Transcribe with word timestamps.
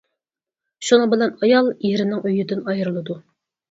شۇنىڭ 0.87 1.13
بىلەن 1.13 1.35
ئايال 1.43 1.71
ئېرىنىڭ 1.77 2.27
ئۆيىدىن 2.29 2.69
ئايرىلىدۇ. 2.77 3.25